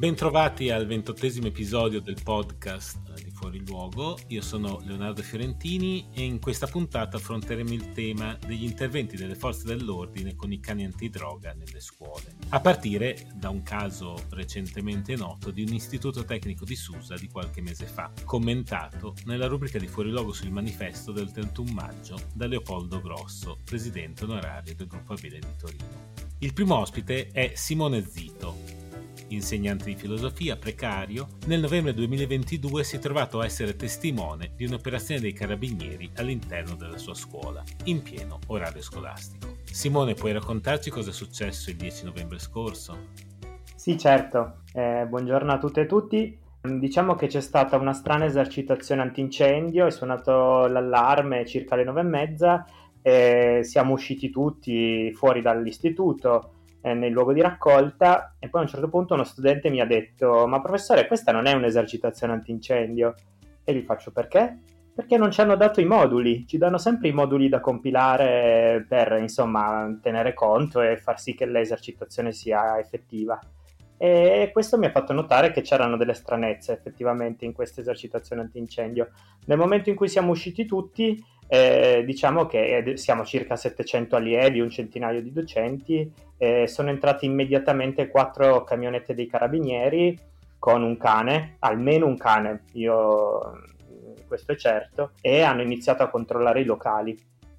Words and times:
Bentrovati 0.00 0.70
al 0.70 0.86
ventottesimo 0.86 1.48
episodio 1.48 2.00
del 2.00 2.16
podcast 2.24 3.22
di 3.22 3.28
Fuori 3.28 3.62
Luogo. 3.66 4.18
Io 4.28 4.40
sono 4.40 4.80
Leonardo 4.82 5.20
Fiorentini 5.20 6.08
e 6.14 6.24
in 6.24 6.40
questa 6.40 6.66
puntata 6.66 7.18
affronteremo 7.18 7.70
il 7.70 7.92
tema 7.92 8.34
degli 8.40 8.64
interventi 8.64 9.18
delle 9.18 9.34
forze 9.34 9.66
dell'ordine 9.66 10.34
con 10.34 10.52
i 10.52 10.58
cani 10.58 10.86
antidroga 10.86 11.52
nelle 11.52 11.80
scuole, 11.80 12.34
a 12.48 12.60
partire 12.60 13.26
da 13.34 13.50
un 13.50 13.62
caso 13.62 14.16
recentemente 14.30 15.16
noto 15.16 15.50
di 15.50 15.64
un 15.64 15.74
istituto 15.74 16.24
tecnico 16.24 16.64
di 16.64 16.76
Susa 16.76 17.16
di 17.16 17.28
qualche 17.28 17.60
mese 17.60 17.84
fa, 17.84 18.10
commentato 18.24 19.14
nella 19.26 19.48
rubrica 19.48 19.78
di 19.78 19.86
Fuori 19.86 20.08
Luogo 20.08 20.32
sul 20.32 20.50
manifesto 20.50 21.12
del 21.12 21.30
31 21.30 21.72
maggio 21.72 22.18
da 22.32 22.46
Leopoldo 22.46 23.02
Grosso, 23.02 23.58
presidente 23.66 24.24
onorario 24.24 24.74
del 24.74 24.86
gruppo 24.86 25.12
Avele 25.12 25.40
di 25.40 25.56
Torino. 25.58 26.12
Il 26.38 26.54
primo 26.54 26.78
ospite 26.78 27.28
è 27.32 27.52
Simone 27.54 28.02
Zito, 28.02 28.79
insegnante 29.30 29.84
di 29.84 29.94
filosofia 29.94 30.56
precario, 30.56 31.26
nel 31.46 31.60
novembre 31.60 31.94
2022 31.94 32.84
si 32.84 32.96
è 32.96 32.98
trovato 32.98 33.40
a 33.40 33.44
essere 33.44 33.76
testimone 33.76 34.52
di 34.56 34.64
un'operazione 34.64 35.20
dei 35.20 35.32
carabinieri 35.32 36.10
all'interno 36.16 36.74
della 36.74 36.98
sua 36.98 37.14
scuola, 37.14 37.62
in 37.84 38.02
pieno 38.02 38.38
orario 38.48 38.82
scolastico. 38.82 39.56
Simone, 39.64 40.14
puoi 40.14 40.32
raccontarci 40.32 40.90
cosa 40.90 41.10
è 41.10 41.12
successo 41.12 41.70
il 41.70 41.76
10 41.76 42.04
novembre 42.04 42.38
scorso? 42.38 43.28
Sì, 43.74 43.96
certo. 43.96 44.62
Eh, 44.72 45.06
buongiorno 45.08 45.52
a 45.52 45.58
tutte 45.58 45.82
e 45.82 45.86
tutti. 45.86 46.38
Diciamo 46.60 47.14
che 47.14 47.26
c'è 47.26 47.40
stata 47.40 47.78
una 47.78 47.94
strana 47.94 48.26
esercitazione 48.26 49.00
antincendio, 49.00 49.86
è 49.86 49.90
suonato 49.90 50.66
l'allarme 50.66 51.46
circa 51.46 51.76
le 51.76 51.84
nove 51.84 52.00
e 52.00 52.04
mezza, 52.04 52.66
e 53.00 53.60
siamo 53.62 53.94
usciti 53.94 54.28
tutti 54.28 55.10
fuori 55.14 55.40
dall'istituto 55.40 56.56
eh, 56.82 56.94
nel 56.94 57.12
luogo 57.12 57.32
di 57.32 57.40
raccolta 57.40 58.36
e 58.38 58.48
poi 58.48 58.60
a 58.60 58.64
un 58.64 58.70
certo 58.70 58.88
punto 58.88 59.14
uno 59.14 59.24
studente 59.24 59.70
mi 59.70 59.80
ha 59.80 59.86
detto 59.86 60.46
ma 60.46 60.60
professore 60.60 61.06
questa 61.06 61.32
non 61.32 61.46
è 61.46 61.52
un'esercitazione 61.52 62.32
antincendio 62.32 63.14
e 63.64 63.74
gli 63.74 63.82
faccio 63.82 64.10
perché? 64.10 64.58
Perché 64.94 65.16
non 65.16 65.30
ci 65.30 65.40
hanno 65.40 65.56
dato 65.56 65.80
i 65.80 65.84
moduli, 65.84 66.46
ci 66.46 66.58
danno 66.58 66.76
sempre 66.76 67.08
i 67.08 67.12
moduli 67.12 67.48
da 67.48 67.60
compilare 67.60 68.84
per 68.86 69.16
insomma 69.18 69.98
tenere 70.02 70.34
conto 70.34 70.80
e 70.80 70.96
far 70.96 71.18
sì 71.18 71.34
che 71.34 71.46
l'esercitazione 71.46 72.32
sia 72.32 72.78
effettiva. 72.78 73.38
E 73.96 74.50
questo 74.52 74.78
mi 74.78 74.86
ha 74.86 74.90
fatto 74.90 75.12
notare 75.12 75.52
che 75.52 75.60
c'erano 75.60 75.96
delle 75.96 76.14
stranezze 76.14 76.72
effettivamente 76.72 77.44
in 77.44 77.52
questa 77.52 77.80
esercitazione 77.82 78.42
antincendio. 78.42 79.10
Nel 79.46 79.58
momento 79.58 79.90
in 79.90 79.94
cui 79.94 80.08
siamo 80.08 80.30
usciti 80.30 80.64
tutti, 80.64 81.22
eh, 81.52 82.04
diciamo 82.06 82.46
che 82.46 82.92
siamo 82.94 83.24
circa 83.24 83.56
700 83.56 84.14
allievi, 84.14 84.60
un 84.60 84.70
centinaio 84.70 85.20
di 85.20 85.32
docenti, 85.32 86.08
eh, 86.38 86.68
sono 86.68 86.90
entrati 86.90 87.26
immediatamente 87.26 88.06
quattro 88.06 88.62
camionette 88.62 89.14
dei 89.14 89.26
carabinieri 89.26 90.16
con 90.60 90.84
un 90.84 90.96
cane, 90.96 91.56
almeno 91.58 92.06
un 92.06 92.16
cane, 92.16 92.62
io 92.74 93.62
questo 94.28 94.52
è 94.52 94.56
certo, 94.56 95.10
e 95.20 95.42
hanno 95.42 95.62
iniziato 95.62 96.04
a 96.04 96.08
controllare 96.08 96.60
i 96.60 96.64
locali. 96.64 97.18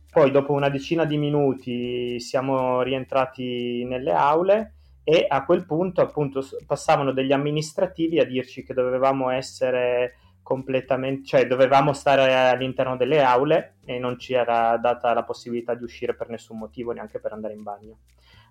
Poi 0.10 0.32
dopo 0.32 0.54
una 0.54 0.70
decina 0.70 1.04
di 1.04 1.18
minuti 1.18 2.18
siamo 2.22 2.82
rientrati 2.84 3.84
nelle 3.84 4.14
aule 4.14 4.76
e 5.04 5.26
a 5.28 5.44
quel 5.44 5.66
punto 5.66 6.00
appunto 6.00 6.42
passavano 6.66 7.12
degli 7.12 7.34
amministrativi 7.34 8.20
a 8.20 8.26
dirci 8.26 8.64
che 8.64 8.74
dovevamo 8.74 9.32
essere 9.32 10.16
completamente, 10.52 11.26
cioè 11.26 11.48
dovevamo 11.48 11.94
stare 11.94 12.36
all'interno 12.36 12.98
delle 12.98 13.24
aule 13.24 13.76
e 13.86 14.00
non 14.00 14.20
ci 14.20 14.34
era 14.34 14.76
data 14.76 15.14
la 15.14 15.24
possibilità 15.24 15.76
di 15.76 15.86
uscire 15.86 16.14
per 16.14 16.28
nessun 16.28 16.58
motivo, 16.58 16.92
neanche 16.92 17.20
per 17.20 17.32
andare 17.32 17.54
in 17.54 17.64
bagno. 17.64 18.00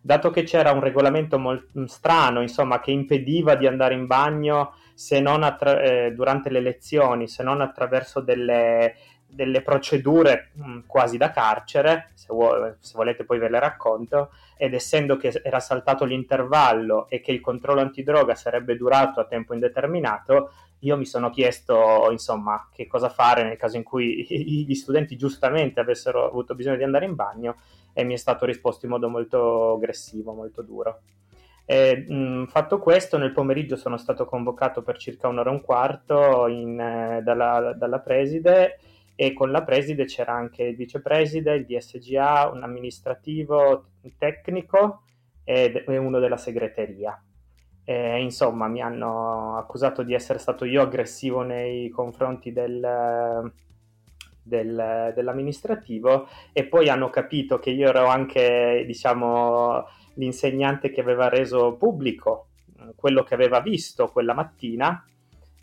Dato 0.00 0.31
che 0.31 0.44
c'era 0.44 0.72
un 0.72 0.81
regolamento 0.81 1.39
molto 1.39 1.87
strano, 1.89 2.41
insomma, 2.41 2.81
che 2.81 2.91
impediva 2.91 3.55
di 3.55 3.66
andare 3.66 3.93
in 3.93 4.06
bagno 4.06 4.72
se 4.94 5.21
non 5.21 5.43
attra- 5.43 5.83
eh, 5.83 6.12
durante 6.12 6.49
le 6.49 6.60
lezioni, 6.60 7.28
se 7.28 7.43
non 7.43 7.60
attraverso 7.60 8.21
delle, 8.21 8.94
delle 9.30 9.62
procedure 9.62 10.50
mm, 10.60 10.80
quasi 10.86 11.16
da 11.16 11.30
carcere, 11.30 12.10
se, 12.14 12.26
vuole, 12.30 12.76
se, 12.80 12.92
volete 12.96 13.24
poi 13.24 13.38
ve 13.38 13.48
le 13.48 13.58
racconto, 13.58 14.30
ed 14.56 14.74
essendo 14.74 15.16
che 15.16 15.41
era 15.42 15.60
saltato 15.60 16.04
l'intervallo 16.04 17.08
e 17.08 17.20
che 17.20 17.32
il 17.32 17.41
controllo 17.41 17.80
antidroga 17.80 18.34
sarebbe 18.34 18.76
durato 18.76 19.20
a 19.20 19.24
tempo 19.24 19.54
indeterminato, 19.54 20.52
io 20.80 20.96
mi 20.96 21.06
sono 21.06 21.30
chiesto, 21.30 22.08
insomma, 22.10 22.68
che 22.72 22.86
cosa 22.86 23.08
fare 23.08 23.44
nel 23.44 23.56
caso 23.56 23.76
in 23.76 23.82
cui 23.82 24.24
gli 24.66 24.74
studenti 24.74 25.16
giustamente 25.16 25.80
avessero 25.80 26.26
avuto 26.26 26.54
bisogno 26.54 26.76
di 26.76 26.84
andare 26.84 27.04
in 27.04 27.14
bagno 27.14 27.56
e 27.92 28.04
mi 28.04 28.14
è 28.14 28.16
stato 28.16 28.47
risposto 28.47 28.86
in 28.86 28.92
modo 28.92 29.08
molto 29.08 29.74
aggressivo, 29.74 30.32
molto 30.32 30.62
duro. 30.62 31.00
E, 31.66 32.04
mh, 32.08 32.47
fatto 32.47 32.78
questo, 32.78 33.18
nel 33.18 33.32
pomeriggio 33.32 33.76
sono 33.76 33.97
stato 33.97 34.24
convocato 34.24 34.82
per 34.82 34.97
circa 34.97 35.28
un'ora 35.28 35.50
e 35.50 35.52
un 35.52 35.60
quarto 35.60 36.47
in, 36.48 36.80
eh, 36.80 37.20
dalla, 37.22 37.74
dalla 37.76 38.00
preside 38.00 38.78
e 39.22 39.34
con 39.34 39.50
la 39.50 39.62
preside 39.62 40.06
c'era 40.06 40.32
anche 40.32 40.62
il 40.62 40.76
vicepreside, 40.76 41.53
il 41.53 41.66
DSGA, 41.66 42.48
un 42.54 42.62
amministrativo 42.62 43.88
tecnico 44.16 45.03
e 45.44 45.84
uno 45.86 46.19
della 46.20 46.38
segreteria. 46.38 47.22
E, 47.84 48.19
insomma, 48.22 48.66
mi 48.66 48.80
hanno 48.80 49.59
accusato 49.59 50.03
di 50.04 50.14
essere 50.14 50.38
stato 50.38 50.64
io 50.64 50.80
aggressivo 50.80 51.42
nei 51.42 51.91
confronti 51.91 52.50
del, 52.50 53.53
del, 54.42 55.12
dell'amministrativo 55.14 56.26
e 56.54 56.64
poi 56.64 56.88
hanno 56.88 57.10
capito 57.10 57.59
che 57.59 57.69
io 57.69 57.91
ero 57.91 58.06
anche, 58.06 58.84
diciamo, 58.86 59.84
l'insegnante 60.14 60.91
che 60.91 61.03
aveva 61.03 61.28
reso 61.28 61.75
pubblico 61.75 62.47
quello 62.97 63.22
che 63.22 63.34
aveva 63.34 63.60
visto 63.60 64.09
quella 64.09 64.32
mattina 64.32 65.04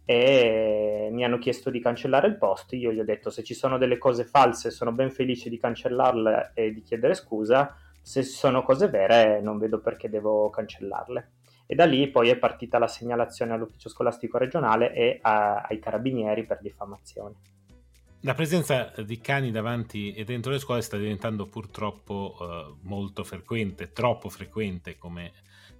e 0.10 1.10
mi 1.12 1.26
hanno 1.26 1.38
chiesto 1.38 1.70
di 1.70 1.82
cancellare 1.82 2.28
il 2.28 2.38
post. 2.38 2.72
Io 2.74 2.94
gli 2.94 3.00
ho 3.00 3.04
detto 3.04 3.30
se 3.30 3.44
ci 3.44 3.54
sono 3.54 3.78
delle 3.78 3.98
cose 3.98 4.24
false 4.24 4.72
sono 4.72 4.94
ben 4.94 5.12
felice 5.12 5.50
di 5.50 5.58
cancellarle 5.58 6.52
e 6.54 6.72
di 6.72 6.82
chiedere 6.82 7.14
scusa, 7.14 7.76
se 8.02 8.24
sono 8.24 8.64
cose 8.64 8.88
vere 8.88 9.42
non 9.42 9.58
vedo 9.58 9.82
perché 9.82 10.10
devo 10.10 10.50
cancellarle 10.50 11.32
e 11.66 11.76
da 11.76 11.84
lì 11.84 12.08
poi 12.08 12.30
è 12.30 12.38
partita 12.38 12.80
la 12.80 12.88
segnalazione 12.88 13.52
all'ufficio 13.52 13.90
scolastico 13.90 14.38
regionale 14.38 14.94
e 14.94 15.20
a, 15.22 15.58
ai 15.68 15.78
carabinieri 15.80 16.46
per 16.46 16.60
diffamazione. 16.62 17.36
La 18.22 18.34
presenza 18.34 18.94
di 19.06 19.20
cani 19.20 19.52
davanti 19.52 20.14
e 20.14 20.24
dentro 20.24 20.52
le 20.52 20.60
scuole 20.60 20.82
sta 20.82 20.96
diventando 20.96 21.48
purtroppo 21.48 22.38
uh, 22.40 22.88
molto 22.88 23.26
frequente, 23.26 23.92
troppo 23.92 24.30
frequente 24.30 24.98
come 24.98 25.34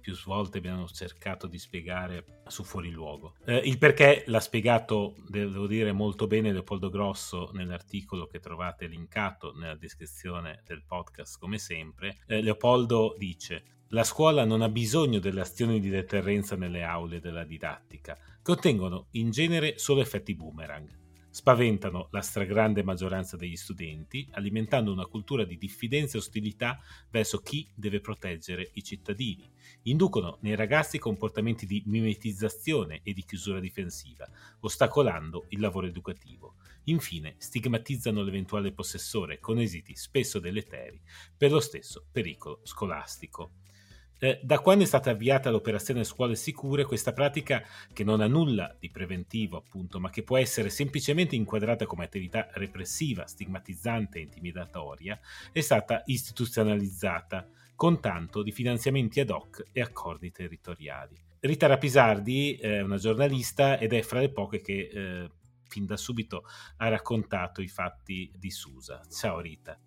più 0.08 0.16
volte 0.24 0.56
abbiamo 0.56 0.86
cercato 0.86 1.46
di 1.46 1.58
spiegare 1.58 2.40
su 2.46 2.64
Fuori 2.64 2.90
Luogo. 2.90 3.34
Eh, 3.44 3.56
il 3.58 3.76
perché 3.76 4.24
l'ha 4.26 4.40
spiegato, 4.40 5.14
devo 5.28 5.66
dire, 5.66 5.92
molto 5.92 6.26
bene 6.26 6.50
Leopoldo 6.50 6.88
Grosso 6.88 7.50
nell'articolo 7.52 8.26
che 8.26 8.38
trovate 8.38 8.86
linkato 8.86 9.52
nella 9.54 9.76
descrizione 9.76 10.62
del 10.64 10.82
podcast 10.86 11.38
come 11.38 11.58
sempre. 11.58 12.20
Eh, 12.26 12.40
Leopoldo 12.40 13.14
dice 13.18 13.64
la 13.88 14.04
scuola 14.04 14.44
non 14.44 14.62
ha 14.62 14.68
bisogno 14.70 15.18
delle 15.18 15.42
azioni 15.42 15.78
di 15.78 15.90
deterrenza 15.90 16.56
nelle 16.56 16.82
aule 16.82 17.20
della 17.20 17.44
didattica, 17.44 18.16
che 18.42 18.50
ottengono 18.50 19.08
in 19.12 19.30
genere 19.30 19.78
solo 19.78 20.00
effetti 20.00 20.34
boomerang. 20.34 21.07
Spaventano 21.38 22.08
la 22.10 22.20
stragrande 22.20 22.82
maggioranza 22.82 23.36
degli 23.36 23.54
studenti, 23.54 24.26
alimentando 24.32 24.90
una 24.90 25.06
cultura 25.06 25.44
di 25.44 25.56
diffidenza 25.56 26.16
e 26.16 26.18
ostilità 26.18 26.80
verso 27.10 27.38
chi 27.38 27.64
deve 27.76 28.00
proteggere 28.00 28.70
i 28.72 28.82
cittadini. 28.82 29.48
Inducono 29.82 30.38
nei 30.40 30.56
ragazzi 30.56 30.98
comportamenti 30.98 31.64
di 31.64 31.80
mimetizzazione 31.86 33.02
e 33.04 33.12
di 33.12 33.24
chiusura 33.24 33.60
difensiva, 33.60 34.28
ostacolando 34.58 35.44
il 35.50 35.60
lavoro 35.60 35.86
educativo. 35.86 36.56
Infine, 36.86 37.36
stigmatizzano 37.38 38.20
l'eventuale 38.24 38.72
possessore 38.72 39.38
con 39.38 39.60
esiti 39.60 39.94
spesso 39.94 40.40
deleteri 40.40 41.00
per 41.36 41.52
lo 41.52 41.60
stesso 41.60 42.04
pericolo 42.10 42.62
scolastico. 42.64 43.52
Eh, 44.20 44.40
da 44.42 44.58
quando 44.58 44.82
è 44.82 44.86
stata 44.86 45.10
avviata 45.10 45.50
l'operazione 45.50 46.02
Scuole 46.02 46.34
Sicure, 46.34 46.84
questa 46.84 47.12
pratica, 47.12 47.62
che 47.92 48.02
non 48.02 48.20
ha 48.20 48.26
nulla 48.26 48.74
di 48.78 48.90
preventivo, 48.90 49.56
appunto, 49.56 50.00
ma 50.00 50.10
che 50.10 50.24
può 50.24 50.36
essere 50.36 50.70
semplicemente 50.70 51.36
inquadrata 51.36 51.86
come 51.86 52.04
attività 52.04 52.48
repressiva, 52.52 53.26
stigmatizzante 53.26 54.18
e 54.18 54.22
intimidatoria, 54.22 55.18
è 55.52 55.60
stata 55.60 56.02
istituzionalizzata 56.06 57.48
con 57.76 58.00
tanto 58.00 58.42
di 58.42 58.50
finanziamenti 58.50 59.20
ad 59.20 59.30
hoc 59.30 59.66
e 59.70 59.80
accordi 59.80 60.32
territoriali. 60.32 61.16
Rita 61.40 61.68
Rapisardi 61.68 62.56
è 62.56 62.80
una 62.80 62.96
giornalista 62.96 63.78
ed 63.78 63.92
è 63.92 64.02
fra 64.02 64.18
le 64.18 64.30
poche 64.30 64.60
che 64.60 64.90
eh, 64.92 65.30
fin 65.68 65.86
da 65.86 65.96
subito 65.96 66.42
ha 66.78 66.88
raccontato 66.88 67.62
i 67.62 67.68
fatti 67.68 68.32
di 68.36 68.50
Susa. 68.50 69.00
Ciao 69.08 69.38
Rita. 69.38 69.78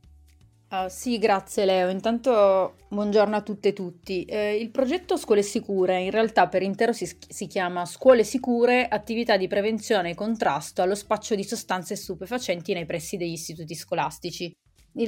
Uh, 0.71 0.87
sì, 0.87 1.17
grazie 1.17 1.65
Leo. 1.65 1.89
Intanto 1.89 2.75
buongiorno 2.87 3.35
a 3.35 3.41
tutte 3.41 3.69
e 3.69 3.73
tutti. 3.73 4.23
Eh, 4.23 4.55
il 4.55 4.69
progetto 4.69 5.17
Scuole 5.17 5.43
Sicure 5.43 5.99
in 5.99 6.11
realtà 6.11 6.47
per 6.47 6.61
intero 6.61 6.93
si, 6.93 7.13
si, 7.27 7.47
chiama 7.47 7.83
Scuole 7.83 8.23
Sicure, 8.23 8.87
attività 8.87 9.35
di 9.35 9.49
prevenzione 9.49 10.11
e 10.11 10.15
contrasto 10.15 10.81
allo 10.81 10.95
spaccio 10.95 11.35
di 11.35 11.43
sostanze 11.43 11.97
stupefacenti 11.97 12.71
nei 12.71 12.85
pressi 12.85 13.17
degli 13.17 13.33
istituti 13.33 13.75
scolastici. 13.75 14.55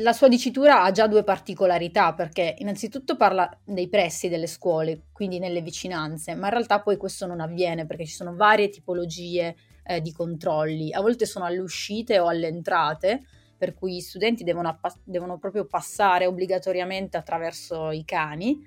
La 0.01 0.11
sua 0.11 0.27
dicitura 0.27 0.83
ha 0.83 0.91
già 0.91 1.07
due 1.07 1.23
particolarità 1.23 2.13
perché 2.13 2.55
innanzitutto 2.57 3.15
parla 3.15 3.49
dei 3.63 3.87
pressi 3.87 4.27
delle 4.27 4.47
scuole, 4.47 5.03
quindi 5.13 5.39
nelle 5.39 5.61
vicinanze, 5.61 6.35
ma 6.35 6.47
in 6.47 6.53
realtà 6.53 6.81
poi 6.81 6.97
questo 6.97 7.25
non 7.25 7.39
avviene 7.39 7.85
perché 7.85 8.05
ci 8.05 8.15
sono 8.15 8.35
varie 8.35 8.67
tipologie 8.67 9.55
eh, 9.85 10.01
di 10.01 10.11
controlli, 10.11 10.91
a 10.91 10.99
volte 10.99 11.25
sono 11.25 11.45
alle 11.45 11.59
uscite 11.59 12.19
o 12.19 12.27
alle 12.27 12.47
entrate 12.47 13.21
per 13.63 13.73
cui 13.73 13.95
gli 13.95 14.01
studenti 14.01 14.43
devono, 14.43 14.67
appa- 14.67 14.93
devono 15.05 15.37
proprio 15.37 15.63
passare 15.63 16.25
obbligatoriamente 16.25 17.15
attraverso 17.15 17.91
i 17.91 18.03
cani. 18.03 18.61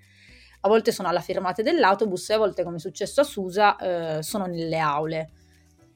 A 0.61 0.69
volte 0.69 0.91
sono 0.91 1.09
alla 1.09 1.21
fermata 1.21 1.61
dell'autobus 1.61 2.31
e 2.31 2.33
a 2.33 2.39
volte, 2.39 2.65
come 2.65 2.77
è 2.77 2.81
successo 2.81 3.21
a 3.21 3.25
Susa, 3.25 3.77
eh, 3.77 4.23
sono 4.23 4.47
nelle 4.47 4.79
aule. 4.79 5.31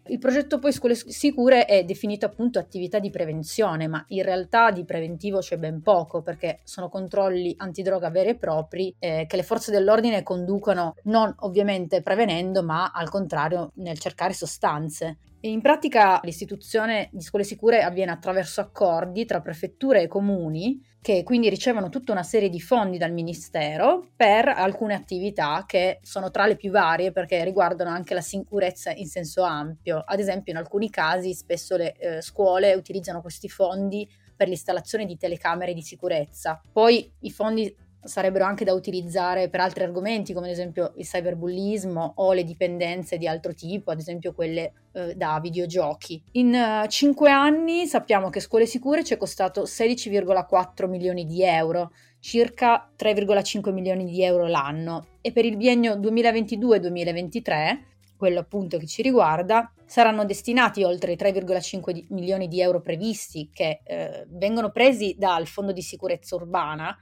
Il 0.08 0.19
progetto 0.19 0.58
poi 0.58 0.73
Scuole 0.73 0.94
Sicure 0.94 1.64
è 1.64 1.82
definito 1.85 2.26
appunto 2.26 2.58
attività 2.58 2.99
di 2.99 3.08
prevenzione, 3.08 3.88
ma 3.88 4.05
in 4.08 4.23
realtà 4.23 4.70
di 4.70 4.85
preventivo 4.85 5.38
c'è 5.38 5.56
ben 5.56 5.81
poco 5.81 6.20
perché 6.20 6.61
sono 6.64 6.91
controlli 6.91 7.55
antidroga 7.56 8.11
veri 8.11 8.31
e 8.31 8.37
propri 8.37 8.94
eh, 8.99 9.25
che 9.26 9.37
le 9.37 9.43
forze 9.43 9.70
dell'ordine 9.70 10.23
conducono 10.23 10.97
non 11.05 11.35
ovviamente 11.38 12.02
prevenendo, 12.02 12.62
ma 12.62 12.91
al 12.93 13.08
contrario 13.08 13.70
nel 13.76 13.99
cercare 13.99 14.35
sostanze. 14.35 15.17
In 15.43 15.63
pratica 15.63 16.21
l'istituzione 16.23 17.09
di 17.13 17.23
scuole 17.23 17.47
sicure 17.47 17.81
avviene 17.83 18.11
attraverso 18.11 18.61
accordi 18.61 19.25
tra 19.25 19.41
prefetture 19.41 20.03
e 20.03 20.07
comuni 20.07 20.85
che 21.01 21.23
quindi 21.23 21.49
ricevono 21.49 21.89
tutta 21.89 22.13
una 22.13 22.23
serie 22.23 22.51
di 22.51 22.61
fondi 22.61 22.99
dal 22.99 23.11
Ministero 23.11 24.11
per 24.15 24.49
alcune 24.49 24.93
attività 24.93 25.65
che 25.67 26.01
sono 26.03 26.31
tra 26.31 26.47
le 26.47 26.57
più 26.57 26.71
varie 26.71 27.11
perché 27.11 27.43
riguardano 27.43 27.89
anche 27.89 28.13
la 28.13 28.21
sicurezza 28.21 28.91
in 28.91 29.07
senso 29.07 29.43
ampio. 29.43 30.05
Ad 30.05 30.21
esempio 30.21 30.53
in 30.53 30.59
alcuni 30.59 30.91
casi 30.91 31.33
spesso 31.33 31.77
le 31.77 31.95
eh, 31.95 32.21
scuole 32.21 32.75
utilizzano 32.75 33.23
questi 33.23 33.49
fondi 33.49 34.07
per 34.37 34.47
l'installazione 34.47 35.07
di 35.07 35.17
telecamere 35.17 35.73
di 35.73 35.83
sicurezza. 35.83 36.61
Poi 36.71 37.11
i 37.21 37.31
fondi 37.31 37.75
sarebbero 38.02 38.44
anche 38.44 38.64
da 38.64 38.73
utilizzare 38.73 39.49
per 39.49 39.61
altri 39.61 39.85
argomenti 39.85 40.32
come 40.32 40.47
ad 40.47 40.52
esempio 40.52 40.93
il 40.97 41.05
cyberbullismo 41.05 42.14
o 42.17 42.32
le 42.32 42.44
dipendenze 42.44 43.19
di 43.19 43.26
altro 43.26 43.55
tipo, 43.55 43.91
ad 43.91 43.99
esempio 43.99 44.32
quelle 44.32 44.73
eh, 44.93 45.14
da 45.14 45.38
videogiochi. 45.41 46.23
In 46.32 46.55
uh, 46.55 46.87
cinque 46.88 47.31
anni 47.31 47.87
sappiamo 47.87 48.31
che 48.31 48.41
Scuole 48.41 48.67
Sicure 48.67 49.05
ci 49.05 49.14
è 49.14 49.17
costato 49.17 49.62
16,4 49.62 50.88
milioni 50.88 51.25
di 51.25 51.44
euro, 51.44 51.93
circa 52.19 52.91
3,5 52.99 53.73
milioni 53.73 54.05
di 54.05 54.23
euro 54.23 54.47
l'anno 54.47 55.06
e 55.20 55.32
per 55.32 55.44
il 55.44 55.56
biennio 55.56 55.94
2022-2023 55.94 57.88
quello 58.20 58.41
appunto 58.41 58.76
che 58.76 58.87
ci 58.87 59.00
riguarda, 59.00 59.73
saranno 59.87 60.26
destinati 60.26 60.85
oltre 60.85 61.12
i 61.12 61.17
3,5 61.17 62.05
milioni 62.11 62.49
di 62.49 62.61
euro 62.61 62.82
previsti 62.82 63.49
che 63.50 63.81
eh, 63.82 64.26
vengono 64.29 64.70
presi 64.70 65.14
dal 65.17 65.47
Fondo 65.47 65.73
di 65.73 65.81
Sicurezza 65.81 66.35
Urbana 66.35 66.94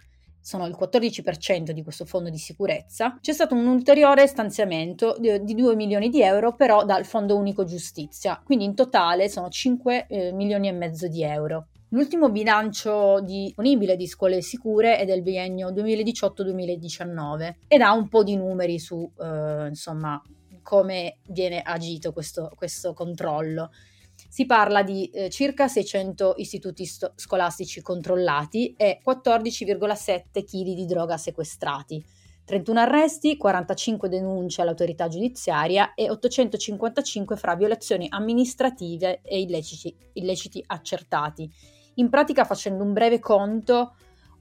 sono 0.48 0.64
il 0.64 0.74
14% 0.80 1.72
di 1.72 1.82
questo 1.82 2.06
fondo 2.06 2.30
di 2.30 2.38
sicurezza, 2.38 3.18
c'è 3.20 3.34
stato 3.34 3.54
un 3.54 3.66
ulteriore 3.66 4.26
stanziamento 4.26 5.14
di, 5.18 5.44
di 5.44 5.54
2 5.54 5.76
milioni 5.76 6.08
di 6.08 6.22
euro 6.22 6.54
però 6.54 6.86
dal 6.86 7.04
Fondo 7.04 7.36
Unico 7.36 7.64
Giustizia, 7.64 8.40
quindi 8.42 8.64
in 8.64 8.74
totale 8.74 9.28
sono 9.28 9.50
5 9.50 10.06
eh, 10.08 10.32
milioni 10.32 10.68
e 10.68 10.72
mezzo 10.72 11.06
di 11.06 11.22
euro. 11.22 11.66
L'ultimo 11.90 12.30
bilancio 12.30 13.20
disponibile 13.20 13.94
di 13.94 14.06
scuole 14.06 14.40
sicure 14.40 14.96
è 14.96 15.04
del 15.04 15.20
biennio 15.20 15.68
2018-2019 15.68 17.54
ed 17.68 17.82
ha 17.82 17.92
un 17.92 18.08
po' 18.08 18.22
di 18.22 18.36
numeri 18.36 18.78
su 18.78 19.06
eh, 19.20 19.66
insomma 19.68 20.18
come 20.62 21.18
viene 21.26 21.60
agito 21.60 22.14
questo, 22.14 22.52
questo 22.56 22.94
controllo. 22.94 23.70
Si 24.28 24.44
parla 24.44 24.82
di 24.82 25.06
eh, 25.06 25.30
circa 25.30 25.68
600 25.68 26.34
istituti 26.36 26.84
sto- 26.84 27.12
scolastici 27.16 27.80
controllati 27.80 28.74
e 28.76 29.00
14,7 29.04 30.44
kg 30.44 30.74
di 30.74 30.84
droga 30.86 31.16
sequestrati, 31.16 32.04
31 32.44 32.80
arresti, 32.80 33.36
45 33.36 34.08
denunce 34.08 34.62
all'autorità 34.62 35.08
giudiziaria 35.08 35.92
e 35.94 36.08
855 36.08 37.36
fra 37.36 37.54
violazioni 37.54 38.06
amministrative 38.08 39.20
e 39.22 39.40
illeciti, 39.40 39.94
illeciti 40.14 40.62
accertati. 40.66 41.50
In 41.96 42.08
pratica, 42.08 42.44
facendo 42.44 42.84
un 42.84 42.94
breve 42.94 43.18
conto, 43.18 43.96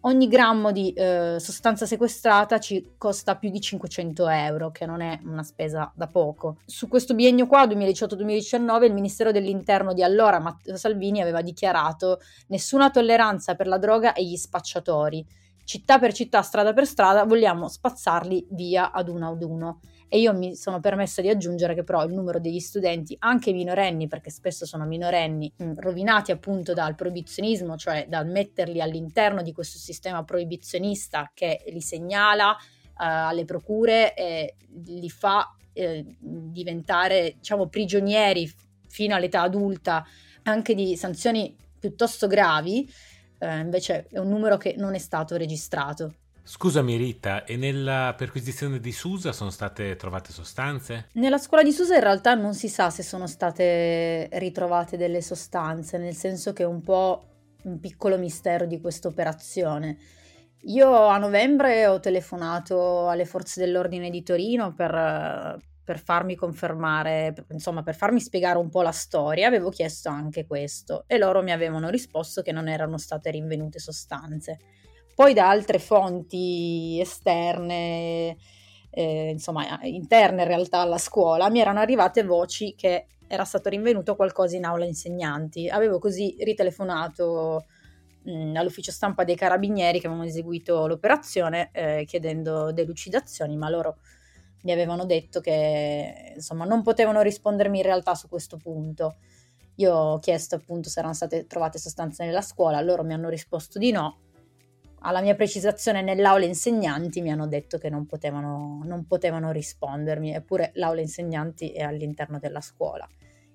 ogni 0.08 0.28
grammo 0.28 0.72
di 0.72 0.92
eh, 0.94 1.36
sostanza 1.40 1.86
sequestrata 1.86 2.60
ci 2.60 2.94
costa 2.98 3.36
più 3.36 3.50
di 3.50 3.60
500 3.60 4.28
euro, 4.28 4.72
che 4.72 4.86
non 4.86 5.02
è 5.02 5.20
una 5.24 5.44
spesa 5.44 5.92
da 5.94 6.08
poco. 6.08 6.58
Su 6.66 6.88
questo 6.88 7.14
biennio 7.14 7.46
qua, 7.46 7.66
2018-2019, 7.66 8.84
il 8.86 8.94
Ministero 8.94 9.32
dell'Interno 9.32 9.94
di 9.94 10.04
allora, 10.04 10.40
Matteo 10.40 10.78
Salvini, 10.78 11.22
aveva 11.22 11.42
dichiarato 11.42 12.20
nessuna 12.48 12.90
tolleranza 12.90 13.56
per 13.56 13.68
la 13.68 13.78
droga 13.78 14.14
e 14.14 14.24
gli 14.26 14.38
spacciatori. 14.38 15.26
Città 15.64 16.00
per 16.00 16.14
città, 16.14 16.42
strada 16.42 16.72
per 16.72 16.88
strada, 16.88 17.26
vogliamo 17.26 17.68
spazzarli 17.68 18.48
via 18.52 18.92
ad 18.92 19.10
uno 19.10 19.28
ad 19.28 19.44
uno 19.44 19.80
e 20.10 20.20
io 20.20 20.34
mi 20.34 20.56
sono 20.56 20.80
permessa 20.80 21.22
di 21.22 21.30
aggiungere 21.30 21.74
che 21.74 21.84
però 21.84 22.04
il 22.06 22.14
numero 22.14 22.40
degli 22.40 22.60
studenti, 22.60 23.16
anche 23.20 23.52
minorenni, 23.52 24.08
perché 24.08 24.30
spesso 24.30 24.66
sono 24.66 24.86
minorenni, 24.86 25.52
mh, 25.56 25.74
rovinati 25.80 26.32
appunto 26.32 26.74
dal 26.74 26.96
proibizionismo, 26.96 27.76
cioè 27.76 28.06
dal 28.08 28.28
metterli 28.28 28.82
all'interno 28.82 29.42
di 29.42 29.52
questo 29.52 29.78
sistema 29.78 30.24
proibizionista 30.24 31.32
che 31.34 31.64
li 31.68 31.82
segnala 31.82 32.52
uh, 32.52 32.56
alle 32.96 33.44
procure 33.46 34.14
e 34.14 34.56
li 34.86 35.10
fa 35.10 35.54
eh, 35.74 36.06
diventare, 36.20 37.36
diciamo, 37.38 37.68
prigionieri 37.68 38.52
fino 38.88 39.16
all'età 39.16 39.42
adulta 39.42 40.06
anche 40.44 40.74
di 40.74 40.96
sanzioni 40.96 41.56
piuttosto 41.80 42.28
gravi, 42.28 42.90
eh, 43.40 43.60
invece 43.60 44.08
è 44.10 44.18
un 44.18 44.30
numero 44.30 44.58
che 44.58 44.76
non 44.78 44.96
è 44.96 44.98
stato 44.98 45.36
registrato. 45.36 46.14
Scusami 46.48 46.96
Rita, 46.96 47.44
e 47.44 47.58
nella 47.58 48.14
perquisizione 48.16 48.80
di 48.80 48.94
Susa 48.94 49.34
sono 49.34 49.50
state 49.50 49.98
trovate 49.98 50.32
sostanze? 50.32 51.10
Nella 51.16 51.40
scuola 51.40 51.62
di 51.62 51.74
Susa 51.74 51.96
in 51.96 52.02
realtà 52.02 52.36
non 52.36 52.54
si 52.54 52.70
sa 52.70 52.90
se 52.90 53.04
sono 53.04 53.28
state 53.28 54.30
ritrovate 54.32 54.96
delle 54.96 55.22
sostanze, 55.22 55.98
nel 55.98 56.16
senso 56.16 56.54
che 56.54 56.64
è 56.64 56.66
un 56.66 56.82
po' 56.82 57.26
un 57.64 57.82
piccolo 57.82 58.18
mistero 58.18 58.66
di 58.66 58.80
questa 58.80 59.10
operazione. 59.10 59.98
Io 60.62 60.96
a 60.96 61.18
novembre 61.18 61.86
ho 61.86 62.00
telefonato 62.00 63.10
alle 63.10 63.26
forze 63.26 63.60
dell'ordine 63.60 64.10
di 64.10 64.24
Torino 64.24 64.74
per, 64.74 65.60
per 65.84 66.00
farmi 66.00 66.36
confermare, 66.36 67.36
insomma 67.50 67.84
per 67.84 67.96
farmi 67.96 68.22
spiegare 68.22 68.58
un 68.58 68.70
po' 68.70 68.84
la 68.84 68.92
storia, 68.92 69.48
avevo 69.48 69.70
chiesto 69.70 70.08
anche 70.08 70.46
questo 70.46 71.04
e 71.08 71.18
loro 71.18 71.44
mi 71.44 71.52
avevano 71.52 71.90
risposto 71.90 72.42
che 72.42 72.54
non 72.54 72.70
erano 72.70 72.98
state 72.98 73.32
rinvenute 73.32 73.80
sostanze. 73.80 74.60
Poi 75.18 75.34
da 75.34 75.50
altre 75.50 75.80
fonti 75.80 77.00
esterne, 77.02 78.38
eh, 78.92 79.30
insomma 79.32 79.80
interne 79.82 80.44
in 80.44 80.48
realtà 80.48 80.82
alla 80.82 81.00
scuola, 81.00 81.50
mi 81.50 81.60
erano 81.60 81.80
arrivate 81.80 82.22
voci 82.22 82.76
che 82.76 83.08
era 83.26 83.44
stato 83.44 83.68
rinvenuto 83.70 84.16
qualcosa 84.16 84.58
in 84.58 84.66
aula 84.66 84.86
insegnanti. 84.86 85.70
Avevo 85.70 85.98
così 85.98 86.36
ritelefonato 86.42 87.66
mh, 88.26 88.58
all'ufficio 88.58 88.92
stampa 88.92 89.24
dei 89.24 89.36
carabinieri 89.36 90.00
che 90.00 90.06
avevano 90.06 90.28
eseguito 90.28 90.86
l'operazione 90.86 91.72
eh, 91.74 92.04
chiedendo 92.06 92.72
delucidazioni, 92.72 93.58
ma 93.58 93.72
loro 93.72 93.98
mi 94.66 94.72
avevano 94.72 95.04
detto 95.06 95.40
che 95.42 96.34
insomma 96.36 96.66
non 96.66 96.84
potevano 96.84 97.24
rispondermi 97.24 97.78
in 97.78 97.84
realtà 97.84 98.14
su 98.14 98.30
questo 98.30 98.58
punto. 98.58 99.16
Io 99.78 99.96
ho 99.96 100.20
chiesto 100.20 100.54
appunto 100.54 100.90
se 100.90 101.00
erano 101.00 101.16
state 101.16 101.48
trovate 101.48 101.80
sostanze 101.80 102.24
nella 102.24 102.42
scuola, 102.42 102.82
loro 102.82 103.04
mi 103.04 103.14
hanno 103.14 103.30
risposto 103.30 103.80
di 103.80 103.90
no 103.90 104.26
alla 105.00 105.22
mia 105.22 105.36
precisazione 105.36 106.02
nell'aula 106.02 106.46
insegnanti 106.46 107.22
mi 107.22 107.32
hanno 107.32 107.48
detto 107.48 107.78
che 107.78 107.90
non 107.90 108.06
potevano, 108.06 108.82
non 108.84 109.06
potevano 109.06 109.52
rispondermi, 109.52 110.34
eppure 110.34 110.72
l'aula 110.76 111.02
insegnanti 111.02 111.72
è 111.72 111.84
all'interno 111.84 112.40
della 112.40 112.62
scuola. 112.62 113.08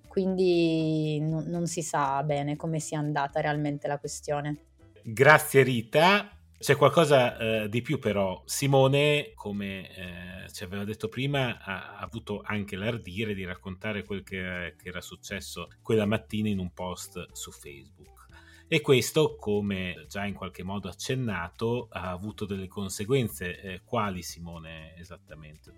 Quindi 0.06 1.18
n- 1.20 1.44
non 1.46 1.66
si 1.66 1.82
sa 1.82 2.22
bene 2.22 2.56
come 2.56 2.78
sia 2.78 2.99
andata 2.99 3.40
realmente 3.40 3.88
la 3.88 3.99
questione. 3.99 4.56
Grazie 5.02 5.62
Rita. 5.62 6.37
C'è 6.58 6.76
qualcosa 6.76 7.37
eh, 7.38 7.68
di 7.68 7.82
più 7.82 7.99
però. 7.99 8.40
Simone, 8.44 9.32
come 9.34 9.88
eh, 9.88 10.52
ci 10.52 10.62
aveva 10.62 10.84
detto 10.84 11.08
prima, 11.08 11.58
ha, 11.58 11.96
ha, 11.96 11.99
avuto 11.99 12.40
anche 12.44 12.76
l'ardire 12.76 13.34
di 13.34 13.44
raccontare 13.44 14.04
quel 14.04 14.22
che, 14.22 14.76
che 14.76 14.88
era 14.88 15.00
successo 15.00 15.70
quella 15.82 16.06
mattina 16.06 16.49
in 16.49 16.61
un 16.61 16.72
post 16.72 17.32
su 17.32 17.50
Facebook. 17.50 18.26
E 18.73 18.81
questo, 18.81 19.37
come 19.38 20.07
già 20.09 20.25
in 20.25 20.33
qualche 20.33 20.62
modo 20.62 20.88
accennato, 20.88 21.88
ha 21.91 22.11
avuto 22.11 22.47
delle 22.47 22.69
conseguenze. 22.69 23.61
Eh, 23.61 23.81
quali, 23.85 24.23
Simone, 24.23 24.97
esattamente? 24.97 25.73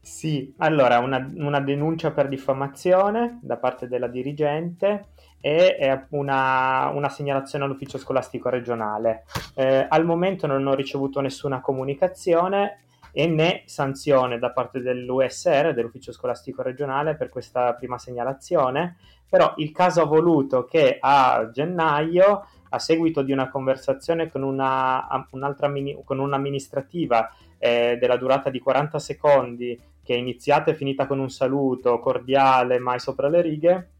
Sì, 0.00 0.54
allora 0.58 1.00
una, 1.00 1.28
una, 1.34 1.58
denuncia 1.58 2.12
per 2.12 2.28
diffamazione 2.28 3.40
da 3.42 3.56
parte 3.56 3.88
della 3.88 4.06
dirigente 4.06 5.08
e 5.40 6.04
una, 6.10 6.90
una 6.94 7.08
segnalazione 7.08 7.64
all'ufficio 7.64 7.98
scolastico 7.98 8.48
regionale. 8.48 9.24
Eh, 9.56 9.84
al 9.88 10.04
momento 10.04 10.46
non 10.46 10.64
ho 10.68 10.74
ricevuto 10.76 11.20
nessuna 11.20 11.60
comunicazione 11.60 12.84
e 13.10 13.26
né 13.26 13.62
sanzione 13.64 14.38
da 14.38 14.52
parte 14.52 14.80
dell'USR, 14.80 15.72
dell'ufficio 15.72 16.12
scolastico 16.12 16.62
regionale, 16.62 17.16
per 17.16 17.30
questa 17.30 17.72
prima 17.72 17.98
segnalazione, 17.98 18.98
però 19.28 19.54
il 19.56 19.72
caso 19.72 20.02
ha 20.02 20.06
voluto 20.06 20.64
che 20.64 20.98
a 21.00 21.50
gennaio, 21.52 22.46
a 22.68 22.78
seguito 22.78 23.22
di 23.22 23.32
una 23.32 23.48
conversazione 23.48 24.30
con, 24.30 24.42
una, 24.42 25.06
un'altra, 25.30 25.70
con 26.04 26.18
un'amministrativa 26.18 27.32
eh, 27.58 27.96
della 27.98 28.16
durata 28.16 28.50
di 28.50 28.58
40 28.58 28.98
secondi, 28.98 29.80
che 30.02 30.14
è 30.14 30.18
iniziata 30.18 30.70
e 30.70 30.74
finita 30.74 31.06
con 31.06 31.18
un 31.18 31.30
saluto 31.30 31.98
cordiale, 31.98 32.78
mai 32.78 33.00
sopra 33.00 33.28
le 33.28 33.42
righe, 33.42 33.90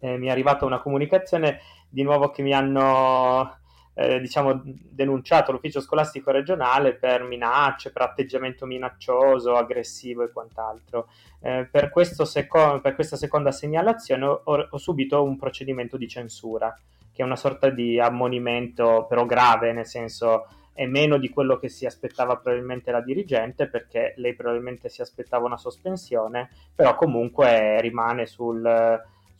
eh, 0.00 0.18
mi 0.18 0.26
è 0.26 0.30
arrivata 0.30 0.64
una 0.64 0.80
comunicazione 0.80 1.60
di 1.88 2.02
nuovo 2.02 2.30
che 2.30 2.42
mi 2.42 2.52
hanno 2.52 3.58
eh, 3.94 4.20
diciamo, 4.20 4.60
denunciato 4.64 5.52
l'ufficio 5.52 5.80
scolastico 5.80 6.30
regionale 6.30 6.94
per 6.94 7.22
minacce, 7.22 7.92
per 7.92 8.02
atteggiamento 8.02 8.66
minaccioso, 8.66 9.54
aggressivo 9.54 10.24
e 10.24 10.32
quant'altro. 10.32 11.08
Eh, 11.40 11.68
per, 11.70 11.90
seco- 12.24 12.80
per, 12.80 12.94
questa 12.94 13.16
seconda 13.16 13.52
segnalazione 13.52 14.24
ho, 14.24 14.40
ho, 14.42 14.78
subito 14.78 15.22
un 15.22 15.38
procedimento 15.38 15.96
di 15.96 16.08
censura, 16.08 16.76
che 17.12 17.22
è 17.22 17.24
una 17.24 17.36
sorta 17.36 17.70
di 17.70 18.00
ammonimento 18.00 19.06
però 19.08 19.24
grave, 19.24 19.72
nel 19.72 19.86
senso 19.86 20.46
è 20.72 20.86
meno 20.86 21.18
di 21.18 21.28
quello 21.28 21.56
che 21.56 21.68
si 21.68 21.86
aspettava 21.86 22.36
probabilmente 22.36 22.90
la 22.90 23.00
dirigente, 23.00 23.68
perché 23.68 24.14
lei 24.16 24.34
probabilmente 24.34 24.88
si 24.88 25.02
aspettava 25.02 25.46
una 25.46 25.56
sospensione, 25.56 26.50
però 26.74 26.96
comunque 26.96 27.80
rimane 27.80 28.26
sul 28.26 28.60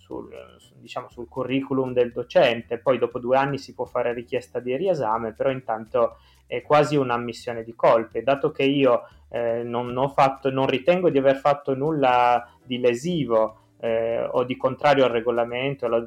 sul, 0.05 0.29
diciamo, 0.75 1.09
sul 1.09 1.29
curriculum 1.29 1.95
del 1.95 2.13
docente, 2.13 2.79
poi 2.79 2.99
dopo 2.99 3.19
due 3.19 3.39
anni 3.39 3.57
si 3.57 3.73
può 3.75 3.87
fare 3.87 4.13
richiesta 4.13 4.61
di 4.61 4.77
riesame, 4.77 5.33
però 5.33 5.51
intanto 5.51 6.19
è 6.47 6.61
quasi 6.61 6.97
un'ammissione 6.97 7.65
di 7.65 7.75
colpe, 7.75 8.23
dato 8.23 8.51
che 8.51 8.65
io 8.65 9.09
eh, 9.31 9.63
non, 9.63 10.11
fatto, 10.13 10.51
non 10.51 10.67
ritengo 10.67 11.09
di 11.09 11.17
aver 11.17 11.37
fatto 11.37 11.75
nulla 11.75 12.47
di 12.63 12.79
lesivo 12.79 13.61
eh, 13.85 14.27
o 14.31 14.45
di 14.45 14.57
contrario 14.57 15.05
al 15.05 15.11
regolamento, 15.11 15.85
alla 15.85 16.03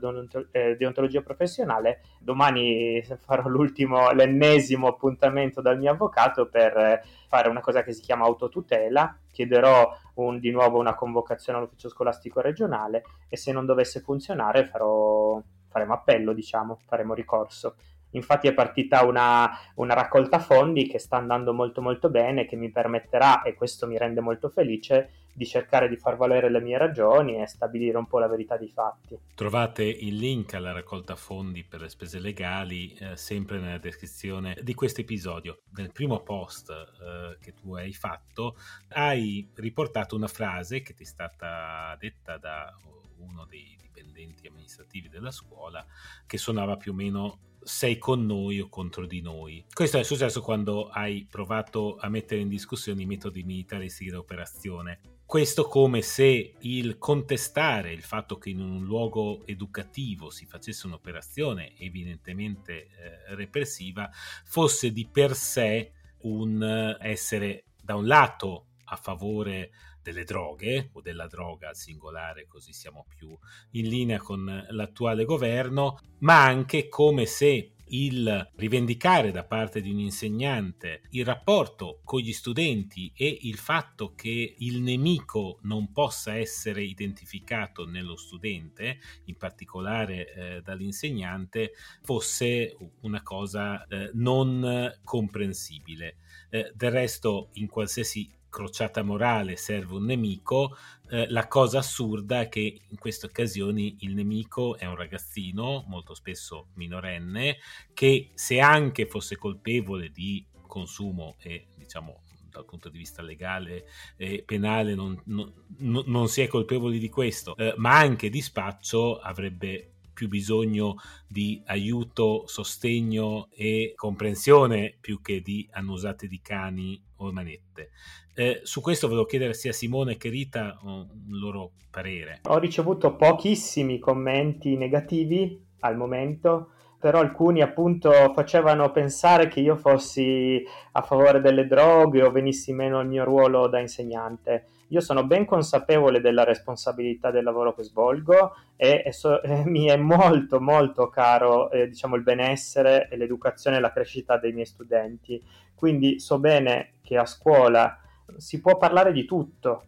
eh, 0.49 0.75
deontologia 0.75 1.21
professionale, 1.21 2.01
domani 2.17 3.03
farò 3.19 3.47
l'ultimo, 3.47 4.11
l'ennesimo 4.13 4.87
appuntamento 4.87 5.61
dal 5.61 5.77
mio 5.77 5.91
avvocato 5.91 6.47
per 6.47 6.75
eh, 6.75 7.01
fare 7.27 7.49
una 7.49 7.59
cosa 7.59 7.83
che 7.83 7.93
si 7.93 8.01
chiama 8.01 8.25
autotutela, 8.25 9.15
chiederò 9.31 9.95
un, 10.15 10.39
di 10.39 10.49
nuovo 10.49 10.79
una 10.79 10.95
convocazione 10.95 11.59
all'ufficio 11.59 11.89
scolastico 11.89 12.41
regionale 12.41 13.03
e 13.29 13.37
se 13.37 13.51
non 13.51 13.67
dovesse 13.67 13.99
funzionare 13.99 14.65
farò, 14.65 15.39
faremo 15.69 15.93
appello, 15.93 16.33
diciamo, 16.33 16.79
faremo 16.87 17.13
ricorso. 17.13 17.75
Infatti 18.11 18.47
è 18.47 18.53
partita 18.53 19.05
una, 19.05 19.49
una, 19.75 19.93
raccolta 19.93 20.39
fondi 20.39 20.87
che 20.87 20.99
sta 20.99 21.17
andando 21.17 21.53
molto 21.53 21.81
molto 21.81 22.09
bene, 22.09 22.45
che 22.45 22.55
mi 22.55 22.71
permetterà, 22.71 23.41
e 23.41 23.53
questo 23.53 23.87
mi 23.87 23.97
rende 23.97 24.21
molto 24.21 24.49
felice, 24.49 25.25
di 25.37 25.45
cercare 25.45 25.87
di 25.87 25.97
far 25.97 26.17
valere 26.17 26.49
le 26.49 26.59
mie 26.59 26.79
ragioni 26.79 27.39
e 27.39 27.45
stabilire 27.45 27.97
un 27.97 28.07
po' 28.07 28.17
la 28.17 28.27
verità 28.27 28.57
dei 28.57 28.69
fatti. 28.69 29.15
Trovate 29.35 29.83
il 29.83 30.15
link 30.15 30.55
alla 30.55 30.71
raccolta 30.71 31.15
fondi 31.15 31.63
per 31.63 31.81
le 31.81 31.89
spese 31.89 32.17
legali 32.17 32.93
eh, 32.93 33.15
sempre 33.15 33.59
nella 33.59 33.77
descrizione 33.77 34.57
di 34.63 34.73
questo 34.73 35.01
episodio. 35.01 35.61
Nel 35.75 35.91
primo 35.91 36.21
post 36.21 36.71
eh, 36.71 37.37
che 37.39 37.53
tu 37.53 37.75
hai 37.75 37.93
fatto 37.93 38.55
hai 38.89 39.47
riportato 39.57 40.15
una 40.15 40.27
frase 40.27 40.81
che 40.81 40.95
ti 40.95 41.03
è 41.03 41.05
stata 41.05 41.95
detta 41.99 42.37
da 42.37 42.75
uno 43.19 43.45
dei 43.45 43.77
dipendenti 43.79 44.47
amministrativi 44.47 45.07
della 45.07 45.31
scuola 45.31 45.85
che 46.25 46.37
suonava 46.37 46.77
più 46.77 46.93
o 46.93 46.95
meno 46.95 47.39
sei 47.67 47.97
con 47.97 48.25
noi 48.25 48.61
o 48.61 48.69
contro 48.69 49.05
di 49.05 49.21
noi. 49.21 49.65
Questo 49.73 49.97
è 49.97 50.03
successo 50.03 50.41
quando 50.41 50.87
hai 50.87 51.27
provato 51.29 51.97
a 51.99 52.07
mettere 52.07 52.39
in 52.39 52.47
discussione 52.47 53.01
i 53.01 53.05
metodi 53.05 53.43
militaristi 53.43 54.05
d'operazione. 54.05 55.01
Questo 55.25 55.65
come 55.65 56.01
se 56.01 56.53
il 56.61 56.97
contestare 56.97 57.91
il 57.91 58.03
fatto 58.03 58.37
che 58.37 58.51
in 58.51 58.61
un 58.61 58.85
luogo 58.85 59.45
educativo 59.45 60.29
si 60.29 60.45
facesse 60.45 60.87
un'operazione 60.87 61.77
evidentemente 61.77 62.87
eh, 62.87 63.35
repressiva 63.35 64.09
fosse 64.45 64.93
di 64.93 65.05
per 65.05 65.35
sé 65.35 65.91
un 66.19 66.97
essere 67.01 67.65
da 67.81 67.95
un 67.95 68.07
lato 68.07 68.67
a 68.85 68.95
favore 68.95 69.71
delle 70.07 70.23
droghe 70.23 70.89
o 70.93 71.01
della 71.01 71.27
droga 71.27 71.73
singolare, 71.73 72.47
così 72.47 72.71
siamo 72.71 73.05
più 73.13 73.37
in 73.71 73.89
linea 73.89 74.19
con 74.19 74.65
l'attuale 74.69 75.25
governo, 75.25 75.99
ma 76.19 76.45
anche 76.45 76.87
come 76.87 77.25
se 77.25 77.73
il 77.89 78.51
rivendicare 78.55 79.31
da 79.31 79.43
parte 79.43 79.79
di 79.79 79.91
un 79.91 79.99
insegnante 79.99 81.03
il 81.11 81.23
rapporto 81.23 81.99
con 82.03 82.19
gli 82.19 82.33
studenti 82.33 83.11
e 83.15 83.37
il 83.43 83.57
fatto 83.57 84.13
che 84.13 84.55
il 84.57 84.81
nemico 84.81 85.59
non 85.63 85.91
possa 85.91 86.35
essere 86.35 86.83
identificato 86.83 87.85
nello 87.85 88.15
studente, 88.15 88.99
in 89.25 89.35
particolare 89.35 90.33
eh, 90.33 90.61
dall'insegnante, 90.61 91.73
fosse 92.01 92.75
una 93.01 93.21
cosa 93.21 93.85
eh, 93.87 94.11
non 94.13 94.99
comprensibile. 95.03 96.17
Eh, 96.49 96.71
del 96.73 96.91
resto, 96.91 97.49
in 97.53 97.67
qualsiasi 97.67 98.36
crociata 98.57 99.03
morale 99.03 99.55
serve 99.55 99.93
un 99.93 100.05
nemico, 100.05 100.75
eh, 101.11 101.29
la 101.29 101.47
cosa 101.47 101.77
assurda 101.77 102.41
è 102.41 102.49
che 102.49 102.81
in 102.87 102.97
queste 102.97 103.27
occasioni 103.27 103.97
il 103.99 104.15
nemico 104.15 104.77
è 104.77 104.85
un 104.85 104.95
ragazzino, 104.95 105.85
molto 105.87 106.15
spesso 106.15 106.69
minorenne, 106.73 107.57
che 107.93 108.31
se 108.33 108.59
anche 108.59 109.05
fosse 109.05 109.37
colpevole 109.37 110.09
di 110.09 110.43
consumo 110.65 111.35
e 111.37 111.67
diciamo 111.75 112.23
dal 112.49 112.65
punto 112.65 112.89
di 112.89 112.97
vista 112.97 113.21
legale 113.21 113.85
e 114.15 114.41
penale 114.43 114.95
non, 114.95 115.21
non, 115.25 115.53
non 115.77 116.27
si 116.27 116.41
è 116.41 116.47
colpevoli 116.47 116.97
di 116.97 117.09
questo, 117.09 117.55
eh, 117.57 117.75
ma 117.77 117.95
anche 117.95 118.31
di 118.31 118.41
spaccio 118.41 119.19
avrebbe 119.19 119.91
più 120.13 120.27
bisogno 120.27 120.95
di 121.27 121.61
aiuto, 121.67 122.47
sostegno 122.47 123.49
e 123.51 123.93
comprensione 123.95 124.97
più 124.99 125.21
che 125.21 125.41
di 125.41 125.67
annusate 125.69 126.25
di 126.25 126.41
cani 126.41 126.99
o 127.17 127.31
manette. 127.31 127.89
Eh, 128.33 128.61
su 128.63 128.81
questo 128.81 129.07
volevo 129.07 129.25
chiedere 129.25 129.53
sia 129.53 129.71
Simone 129.71 130.17
che 130.17 130.29
Rita 130.29 130.77
un 130.83 131.07
loro 131.29 131.71
parere. 131.89 132.41
Ho 132.43 132.59
ricevuto 132.59 133.15
pochissimi 133.15 133.97
commenti 133.97 134.77
negativi 134.77 135.65
al 135.79 135.97
momento, 135.97 136.71
però 136.99 137.19
alcuni 137.19 137.61
appunto 137.61 138.11
facevano 138.33 138.91
pensare 138.91 139.47
che 139.47 139.59
io 139.59 139.75
fossi 139.75 140.63
a 140.91 141.01
favore 141.01 141.41
delle 141.41 141.67
droghe 141.67 142.23
o 142.23 142.31
venissi 142.31 142.73
meno 142.73 142.99
il 142.99 143.07
mio 143.07 143.23
ruolo 143.23 143.67
da 143.67 143.79
insegnante. 143.79 144.67
Io 144.89 145.01
sono 145.01 145.25
ben 145.25 145.45
consapevole 145.45 146.21
della 146.21 146.43
responsabilità 146.43 147.29
del 147.29 147.43
lavoro 147.43 147.73
che 147.73 147.83
svolgo 147.83 148.53
e, 148.75 149.03
e, 149.05 149.11
so, 149.11 149.41
e 149.43 149.63
mi 149.65 149.87
è 149.87 149.97
molto 149.97 150.61
molto 150.61 151.09
caro 151.09 151.71
eh, 151.71 151.87
diciamo, 151.87 152.15
il 152.15 152.23
benessere 152.23 153.09
l'educazione 153.11 153.77
e 153.77 153.79
la 153.79 153.91
crescita 153.91 154.37
dei 154.37 154.53
miei 154.53 154.65
studenti. 154.65 155.41
Quindi 155.75 156.19
so 156.19 156.39
bene 156.39 156.93
che 157.07 157.17
a 157.17 157.25
scuola 157.25 157.97
si 158.35 158.59
può 158.59 158.75
parlare 158.75 159.13
di 159.13 159.23
tutto 159.23 159.83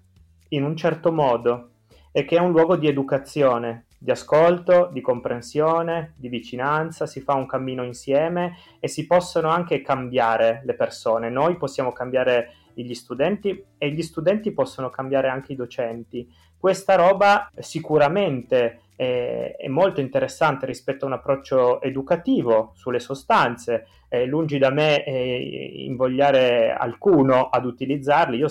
in 0.50 0.64
un 0.64 0.78
certo 0.78 1.12
modo 1.12 1.72
e 2.14 2.24
che 2.24 2.38
è 2.38 2.40
un 2.40 2.52
luogo 2.52 2.78
di 2.78 2.88
educazione, 2.88 3.88
di 3.98 4.10
ascolto, 4.10 4.90
di 4.94 5.02
comprensione, 5.02 6.14
di 6.16 6.30
vicinanza, 6.30 7.06
si 7.06 7.20
fa 7.20 7.34
un 7.34 7.46
cammino 7.46 7.84
insieme 7.84 8.56
e 8.80 8.88
si 8.88 9.06
possono 9.06 9.50
anche 9.50 9.82
cambiare 9.82 10.62
le 10.64 10.76
persone. 10.76 11.30
Noi 11.30 11.58
possiamo 11.58 11.92
cambiare 11.92 12.54
gli 12.74 12.94
studenti 12.94 13.66
e 13.78 13.92
gli 13.92 14.02
studenti 14.02 14.54
possono 14.54 14.90
cambiare 14.90 15.28
anche 15.28 15.52
i 15.52 15.58
docenti. 15.58 16.26
Questa 16.58 16.96
roba 16.96 17.52
sicuramente 17.60 18.80
è, 19.00 19.56
è 19.58 19.68
molto 19.70 20.02
interessante 20.02 20.66
rispetto 20.66 21.06
a 21.06 21.08
un 21.08 21.14
approccio 21.14 21.82
educativo 21.82 22.74
sulle 22.76 23.00
sostanze. 23.00 23.88
Eh, 24.10 24.26
lungi 24.26 24.58
da 24.58 24.72
me 24.72 25.06
eh, 25.06 25.86
invogliare 25.86 26.74
alcuno 26.74 27.48
ad 27.48 27.64
utilizzarli. 27.64 28.38
Io, 28.38 28.50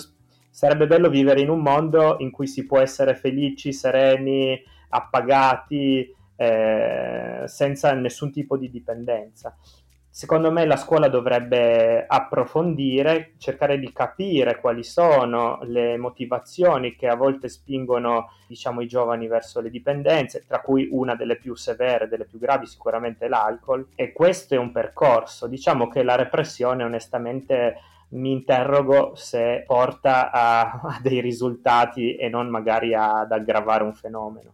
sarebbe 0.49 0.87
bello 0.87 1.09
vivere 1.09 1.41
in 1.41 1.49
un 1.49 1.59
mondo 1.59 2.15
in 2.17 2.31
cui 2.31 2.47
si 2.47 2.65
può 2.65 2.79
essere 2.79 3.15
felici, 3.15 3.71
sereni, 3.71 4.59
appagati, 4.89 6.11
eh, 6.35 7.43
senza 7.45 7.93
nessun 7.93 8.31
tipo 8.31 8.57
di 8.57 8.71
dipendenza 8.71 9.55
secondo 10.19 10.51
me 10.51 10.65
la 10.65 10.75
scuola 10.75 11.07
dovrebbe 11.07 12.05
approfondire, 12.05 13.35
cercare 13.37 13.79
di 13.79 13.93
capire 13.93 14.59
quali 14.59 14.83
sono 14.83 15.59
le 15.61 15.95
motivazioni 15.95 16.93
che 16.97 17.07
a 17.07 17.15
volte 17.15 17.47
spingono 17.47 18.33
diciamo, 18.45 18.81
i 18.81 18.87
giovani 18.87 19.27
verso 19.27 19.61
le 19.61 19.69
dipendenze, 19.69 20.43
tra 20.45 20.59
cui 20.59 20.89
una 20.91 21.15
delle 21.15 21.37
più 21.37 21.55
severe, 21.55 22.09
delle 22.09 22.25
più 22.25 22.37
gravi 22.37 22.65
sicuramente 22.65 23.29
l'alcol 23.29 23.87
e 23.95 24.11
questo 24.11 24.55
è 24.55 24.57
un 24.57 24.73
percorso. 24.73 25.47
Diciamo 25.47 25.87
che 25.87 26.03
la 26.03 26.15
repressione 26.15 26.83
onestamente 26.83 27.75
mi 28.09 28.33
interrogo 28.33 29.13
se 29.15 29.63
porta 29.65 30.31
a, 30.31 30.81
a 30.83 30.99
dei 31.01 31.21
risultati 31.21 32.15
e 32.15 32.27
non 32.27 32.49
magari 32.49 32.93
ad 32.93 33.31
aggravare 33.31 33.85
un 33.85 33.93
fenomeno. 33.93 34.51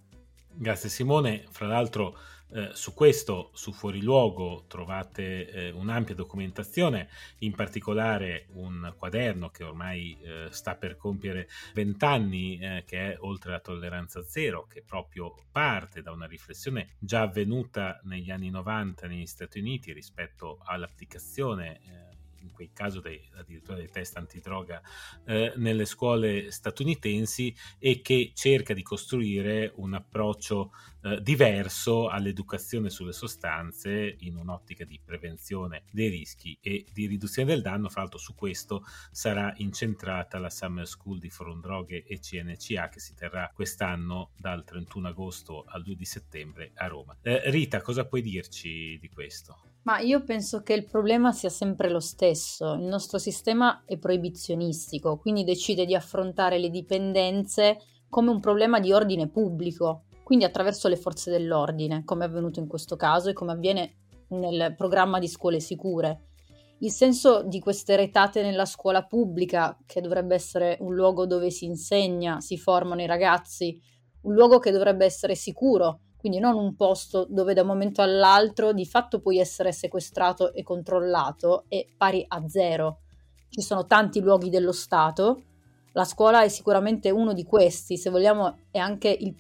Grazie 0.58 0.90
Simone, 0.90 1.46
fra 1.50 1.66
l'altro 1.66 2.16
eh, 2.50 2.70
su 2.74 2.94
questo, 2.94 3.52
su 3.54 3.72
Fuori 3.72 4.02
Luogo, 4.02 4.66
trovate 4.68 5.50
eh, 5.50 5.72
un'ampia 5.72 6.16
documentazione, 6.16 7.10
in 7.40 7.54
particolare 7.54 8.48
un 8.54 8.94
quaderno 8.98 9.50
che 9.50 9.64
ormai 9.64 10.18
eh, 10.22 10.48
sta 10.52 10.76
per 10.76 10.96
compiere 10.96 11.48
vent'anni, 11.74 12.58
eh, 12.60 12.84
che 12.86 13.14
è 13.14 13.18
Oltre 13.20 13.52
la 13.52 13.60
tolleranza 13.60 14.24
zero, 14.24 14.68
che 14.68 14.84
proprio 14.84 15.34
parte 15.52 16.02
da 16.02 16.12
una 16.12 16.28
riflessione 16.28 16.96
già 17.00 17.22
avvenuta 17.22 18.00
negli 18.04 18.30
anni 18.30 18.50
90 18.50 19.08
negli 19.08 19.26
Stati 19.26 19.60
Uniti 19.60 19.92
rispetto 19.94 20.60
all'applicazione 20.64 21.80
eh, 21.82 22.15
in 22.46 22.52
quel 22.52 22.72
caso 22.74 23.02
dei, 23.02 23.22
addirittura 23.36 23.78
dei 23.78 23.90
test 23.90 24.16
antidroga 24.18 24.82
eh, 25.26 25.54
nelle 25.58 25.86
scuole 25.86 26.52
statunitensi 26.52 27.54
e 27.80 28.02
che 28.02 28.32
cerca 28.34 28.74
di 28.74 28.84
costruire 28.84 29.72
un 29.76 29.94
approccio 29.94 30.72
eh, 31.06 31.22
diverso 31.22 32.08
all'educazione 32.08 32.90
sulle 32.90 33.14
sostanze 33.14 34.16
in 34.20 34.38
un'ottica 34.38 34.86
di 34.86 35.00
prevenzione 35.04 35.84
dei 35.92 36.10
rischi 36.10 36.58
e 36.62 36.86
di 36.92 37.06
riduzione 37.06 37.52
del 37.52 37.62
danno. 37.62 37.90
Fra 37.90 38.02
l'altro 38.02 38.20
su 38.20 38.34
questo 38.34 38.84
sarà 39.12 39.54
incentrata 39.58 40.40
la 40.40 40.50
Summer 40.50 40.88
School 40.88 41.20
di 41.20 41.30
Forum 41.30 41.62
Droghe 41.62 42.04
e 42.06 42.20
CNCA 42.20 42.90
che 42.90 43.00
si 43.00 43.14
terrà 43.14 43.52
quest'anno 43.54 44.32
dal 44.38 44.64
31 44.64 45.10
agosto 45.10 45.64
al 45.68 45.84
2 45.84 45.96
di 45.96 46.06
settembre 46.06 46.72
a 46.76 46.88
Roma. 46.88 47.16
Eh, 47.22 47.50
Rita, 47.52 47.82
cosa 47.82 48.06
puoi 48.06 48.22
dirci 48.22 48.98
di 49.00 49.10
questo? 49.10 49.75
Ma 49.86 50.00
io 50.00 50.24
penso 50.24 50.64
che 50.64 50.74
il 50.74 50.86
problema 50.86 51.32
sia 51.32 51.50
sempre 51.50 51.92
lo 51.92 52.00
stesso. 52.00 52.74
Il 52.74 52.86
nostro 52.86 53.20
sistema 53.20 53.84
è 53.86 54.00
proibizionistico, 54.00 55.20
quindi 55.20 55.44
decide 55.44 55.86
di 55.86 55.94
affrontare 55.94 56.58
le 56.58 56.72
dipendenze 56.72 57.78
come 58.10 58.32
un 58.32 58.40
problema 58.40 58.80
di 58.80 58.92
ordine 58.92 59.30
pubblico, 59.30 60.06
quindi 60.24 60.44
attraverso 60.44 60.88
le 60.88 60.96
forze 60.96 61.30
dell'ordine, 61.30 62.04
come 62.04 62.26
è 62.26 62.28
avvenuto 62.28 62.60
in 62.60 62.68
questo 62.68 62.96
caso 62.96 63.30
e 63.30 63.34
come 63.34 63.52
avviene 63.52 63.98
nel 64.30 64.74
programma 64.76 65.20
di 65.20 65.28
scuole 65.28 65.60
sicure. 65.60 66.30
Il 66.80 66.90
senso 66.90 67.44
di 67.44 67.60
queste 67.60 67.96
retate 67.96 68.42
nella 68.42 68.66
scuola 68.66 69.06
pubblica, 69.06 69.78
che 69.86 70.02
dovrebbe 70.02 70.34
essere 70.34 70.78
un 70.80 70.96
luogo 70.96 71.28
dove 71.28 71.52
si 71.52 71.66
insegna, 71.66 72.40
si 72.40 72.58
formano 72.58 73.04
i 73.04 73.08
ragazzi, 73.08 73.80
un 74.22 74.34
luogo 74.34 74.58
che 74.58 74.72
dovrebbe 74.72 75.06
essere 75.06 75.36
sicuro, 75.36 76.00
quindi 76.26 76.42
non 76.42 76.56
un 76.56 76.76
posto 76.76 77.28
dove 77.30 77.54
da 77.54 77.62
un 77.62 77.68
momento 77.68 78.02
all'altro 78.02 78.74
di 78.74 78.88
fatto 78.88 79.20
puoi 79.20 79.38
essere 79.38 79.72
sequestrato 79.72 80.54
e 80.54 80.64
controllato 80.64 81.66
è 81.68 81.86
pari 81.96 82.26
a 82.28 82.50
zero. 82.50 83.02
Ci 83.48 83.62
sono 83.62 83.86
tanti 83.86 84.22
luoghi 84.22 84.50
dello 84.50 84.72
Stato, 84.72 85.44
la 85.92 86.04
scuola 86.04 86.42
è 86.42 86.50
sicuramente 86.50 87.12
uno 87.12 87.32
di 87.34 87.44
questi, 87.44 87.96
se 87.96 88.10
vogliamo 88.10 88.58
è 88.72 88.80
anche 88.80 89.10
il, 89.10 89.36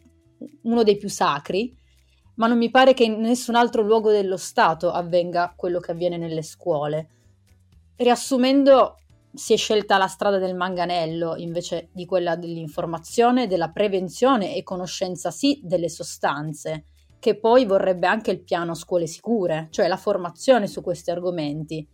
uno 0.61 0.83
dei 0.83 0.97
più 0.97 1.09
sacri, 1.09 1.75
ma 2.35 2.45
non 2.45 2.59
mi 2.59 2.69
pare 2.69 2.93
che 2.93 3.05
in 3.05 3.19
nessun 3.19 3.55
altro 3.55 3.81
luogo 3.81 4.11
dello 4.11 4.37
Stato 4.37 4.91
avvenga 4.91 5.55
quello 5.55 5.79
che 5.79 5.89
avviene 5.89 6.17
nelle 6.17 6.43
scuole. 6.43 7.09
Riassumendo, 7.95 8.97
si 9.35 9.53
è 9.53 9.57
scelta 9.57 9.97
la 9.97 10.07
strada 10.07 10.37
del 10.37 10.55
manganello 10.55 11.35
invece 11.35 11.89
di 11.91 12.05
quella 12.05 12.35
dell'informazione, 12.35 13.47
della 13.47 13.69
prevenzione 13.69 14.55
e 14.55 14.63
conoscenza 14.63 15.31
sì 15.31 15.59
delle 15.63 15.89
sostanze, 15.89 16.85
che 17.19 17.37
poi 17.39 17.65
vorrebbe 17.65 18.07
anche 18.07 18.31
il 18.31 18.43
piano 18.43 18.73
scuole 18.73 19.07
sicure, 19.07 19.67
cioè 19.71 19.87
la 19.87 19.97
formazione 19.97 20.67
su 20.67 20.81
questi 20.81 21.11
argomenti. 21.11 21.87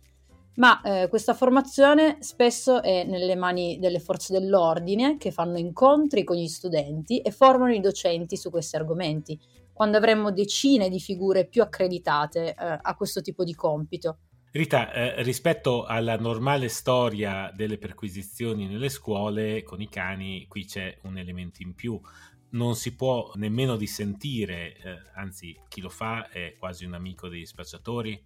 Ma 0.54 0.82
eh, 0.82 1.08
questa 1.08 1.32
formazione 1.32 2.18
spesso 2.20 2.82
è 2.82 3.04
nelle 3.04 3.34
mani 3.36 3.78
delle 3.78 4.00
forze 4.00 4.38
dell'ordine 4.38 5.16
che 5.16 5.30
fanno 5.30 5.56
incontri 5.56 6.24
con 6.24 6.36
gli 6.36 6.48
studenti 6.48 7.20
e 7.20 7.30
formano 7.30 7.72
i 7.72 7.80
docenti 7.80 8.36
su 8.36 8.50
questi 8.50 8.76
argomenti, 8.76 9.40
quando 9.72 9.96
avremmo 9.96 10.30
decine 10.30 10.90
di 10.90 11.00
figure 11.00 11.46
più 11.46 11.62
accreditate 11.62 12.48
eh, 12.48 12.54
a 12.80 12.94
questo 12.94 13.22
tipo 13.22 13.44
di 13.44 13.54
compito. 13.54 14.18
Rita, 14.54 14.92
eh, 14.92 15.22
rispetto 15.22 15.84
alla 15.84 16.18
normale 16.18 16.68
storia 16.68 17.50
delle 17.56 17.78
perquisizioni 17.78 18.66
nelle 18.66 18.90
scuole 18.90 19.62
con 19.62 19.80
i 19.80 19.88
cani, 19.88 20.44
qui 20.46 20.66
c'è 20.66 20.98
un 21.04 21.16
elemento 21.16 21.62
in 21.62 21.74
più. 21.74 21.98
Non 22.50 22.76
si 22.76 22.94
può 22.94 23.32
nemmeno 23.36 23.76
dissentire, 23.76 24.76
eh, 24.76 24.98
anzi 25.14 25.58
chi 25.68 25.80
lo 25.80 25.88
fa 25.88 26.28
è 26.28 26.54
quasi 26.58 26.84
un 26.84 26.92
amico 26.92 27.30
degli 27.30 27.46
spacciatori. 27.46 28.22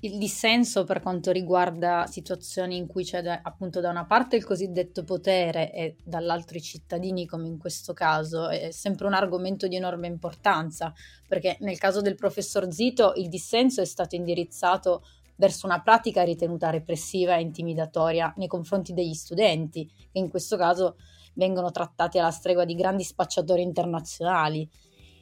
Il 0.00 0.18
dissenso 0.18 0.84
per 0.84 1.00
quanto 1.00 1.30
riguarda 1.30 2.06
situazioni 2.06 2.76
in 2.76 2.86
cui 2.86 3.04
c'è 3.04 3.22
da, 3.22 3.40
appunto 3.42 3.80
da 3.80 3.88
una 3.88 4.04
parte 4.04 4.36
il 4.36 4.44
cosiddetto 4.44 5.04
potere 5.04 5.72
e 5.72 5.96
dall'altro 6.04 6.58
i 6.58 6.60
cittadini, 6.60 7.24
come 7.24 7.46
in 7.46 7.56
questo 7.56 7.94
caso, 7.94 8.50
è 8.50 8.72
sempre 8.72 9.06
un 9.06 9.14
argomento 9.14 9.66
di 9.66 9.76
enorme 9.76 10.08
importanza, 10.08 10.92
perché 11.26 11.56
nel 11.60 11.78
caso 11.78 12.02
del 12.02 12.16
professor 12.16 12.70
Zito 12.70 13.14
il 13.16 13.30
dissenso 13.30 13.80
è 13.80 13.86
stato 13.86 14.16
indirizzato 14.16 15.02
verso 15.42 15.66
una 15.66 15.82
pratica 15.82 16.22
ritenuta 16.22 16.70
repressiva 16.70 17.34
e 17.34 17.40
intimidatoria 17.40 18.32
nei 18.36 18.46
confronti 18.46 18.92
degli 18.92 19.12
studenti, 19.12 19.84
che 19.84 20.20
in 20.20 20.30
questo 20.30 20.56
caso 20.56 20.94
vengono 21.34 21.72
trattati 21.72 22.20
alla 22.20 22.30
stregua 22.30 22.64
di 22.64 22.76
grandi 22.76 23.02
spacciatori 23.02 23.60
internazionali. 23.60 24.68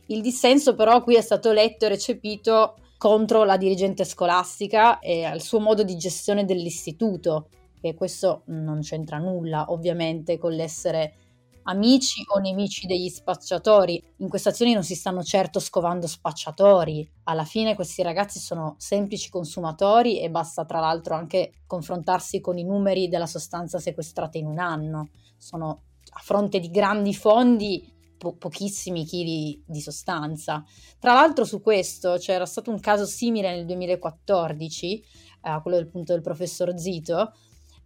Il 0.09 0.21
dissenso 0.21 0.75
però 0.75 1.03
qui 1.03 1.17
è 1.17 1.23
stato 1.23 1.53
letto 1.53 1.87
e 1.87 1.89
recepito 1.89 2.77
contro 2.99 3.45
la 3.45 3.57
dirigente 3.57 4.05
scolastica 4.05 4.99
e 4.99 5.25
al 5.25 5.41
suo 5.41 5.59
modo 5.59 5.85
di 5.85 5.97
gestione 5.97 6.45
dell'istituto, 6.45 7.49
e 7.81 7.95
questo 7.95 8.43
non 8.49 8.81
c'entra 8.81 9.17
nulla 9.17 9.73
ovviamente 9.73 10.37
con 10.37 10.53
l'essere 10.53 11.15
amici 11.65 12.23
o 12.27 12.39
nemici 12.39 12.87
degli 12.87 13.09
spacciatori. 13.09 14.03
In 14.19 14.29
queste 14.29 14.51
azioni 14.51 14.73
non 14.73 14.85
si 14.85 14.95
stanno 14.95 15.23
certo 15.23 15.61
scovando 15.61 16.07
spacciatori. 16.07 17.09
Alla 17.25 17.45
fine 17.45 17.75
questi 17.75 18.03
ragazzi 18.03 18.39
sono 18.39 18.75
semplici 18.79 19.31
consumatori 19.31 20.21
e 20.21 20.31
basta 20.31 20.65
tra 20.65 20.81
l'altro 20.81 21.15
anche 21.15 21.63
confrontarsi 21.67 22.41
con 22.41 22.59
i 22.59 22.65
numeri 22.65 23.09
della 23.09 23.27
sostanza 23.27 23.79
sequestrata 23.79 24.39
in 24.39 24.47
un 24.47 24.59
anno. 24.59 25.11
Sono 25.37 25.83
a 26.13 26.21
fronte 26.21 26.59
di 26.59 26.71
grandi 26.71 27.15
fondi 27.15 27.99
po- 28.21 28.37
pochissimi 28.37 29.05
chili 29.05 29.63
di 29.67 29.81
sostanza. 29.81 30.63
Tra 30.99 31.15
l'altro 31.15 31.45
su 31.45 31.61
questo 31.63 32.17
c'era 32.19 32.45
stato 32.45 32.71
un 32.71 32.79
caso 32.79 33.07
simile 33.07 33.55
nel 33.55 33.65
2014, 33.65 35.05
eh, 35.43 35.61
quello 35.63 35.77
del 35.79 35.91
del 36.05 36.21
professor 36.21 36.77
Zito, 36.79 37.33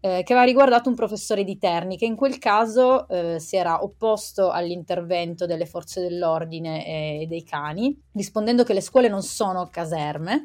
eh, 0.04 0.22
che 0.22 0.34
aveva 0.34 0.44
riguardato 0.44 0.90
un 0.90 0.94
professore 0.94 1.44
di 1.44 1.56
Terni 1.56 1.96
che 1.96 2.04
in 2.04 2.14
quel 2.14 2.36
caso 2.36 3.08
eh, 3.08 3.40
si 3.40 3.56
era 3.56 3.82
opposto 3.82 4.50
all'intervento 4.50 5.46
delle 5.46 5.64
forze 5.64 6.02
dell'ordine 6.02 6.86
e 7.22 7.26
dei 7.26 7.42
cani, 7.42 7.98
rispondendo 8.12 8.64
che 8.64 8.74
le 8.74 8.82
scuole 8.82 9.08
non 9.08 9.22
sono 9.22 9.66
caserme 9.70 10.42